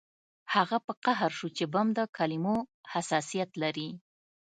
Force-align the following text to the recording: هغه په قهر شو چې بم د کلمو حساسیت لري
هغه 0.53 0.77
په 0.85 0.93
قهر 1.03 1.31
شو 1.37 1.47
چې 1.57 1.65
بم 1.73 1.87
د 1.97 1.99
کلمو 2.17 2.57
حساسیت 2.93 3.49
لري 3.63 3.89